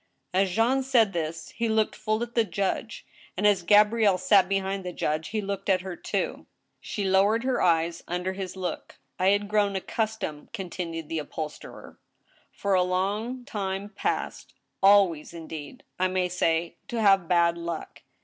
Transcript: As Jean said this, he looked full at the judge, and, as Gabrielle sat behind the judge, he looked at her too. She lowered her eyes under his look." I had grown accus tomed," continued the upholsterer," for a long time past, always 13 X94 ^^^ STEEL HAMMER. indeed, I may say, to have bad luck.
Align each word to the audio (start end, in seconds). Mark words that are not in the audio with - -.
As 0.33 0.49
Jean 0.49 0.81
said 0.81 1.13
this, 1.13 1.49
he 1.49 1.69
looked 1.69 1.95
full 1.95 2.23
at 2.23 2.33
the 2.33 2.43
judge, 2.43 3.05
and, 3.37 3.45
as 3.45 3.61
Gabrielle 3.61 4.17
sat 4.17 4.49
behind 4.49 4.83
the 4.83 4.91
judge, 4.91 5.27
he 5.27 5.41
looked 5.41 5.69
at 5.69 5.81
her 5.81 5.95
too. 5.95 6.47
She 6.79 7.03
lowered 7.03 7.43
her 7.43 7.61
eyes 7.61 8.03
under 8.07 8.33
his 8.33 8.55
look." 8.55 8.97
I 9.19 9.27
had 9.27 9.47
grown 9.47 9.75
accus 9.75 10.17
tomed," 10.19 10.53
continued 10.53 11.07
the 11.07 11.19
upholsterer," 11.19 11.99
for 12.61 12.73
a 12.73 12.81
long 12.81 13.45
time 13.45 13.89
past, 13.89 14.55
always 14.81 15.29
13 15.33 15.41
X94 15.41 15.45
^^^ 15.45 15.47
STEEL 15.47 15.57
HAMMER. 15.57 15.67
indeed, 15.69 15.83
I 15.99 16.07
may 16.07 16.29
say, 16.29 16.77
to 16.87 16.99
have 16.99 17.27
bad 17.27 17.59
luck. 17.59 18.01